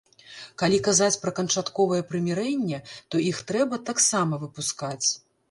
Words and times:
Калі 0.61 0.77
казаць 0.87 1.17
пра 1.25 1.33
канчатковае 1.39 1.99
прымірэнне, 2.13 2.81
то 3.09 3.23
іх 3.29 3.43
трэба 3.53 3.81
таксама 3.93 4.43
выпускаць. 4.47 5.07